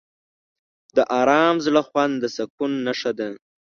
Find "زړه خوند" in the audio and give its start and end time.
1.65-2.13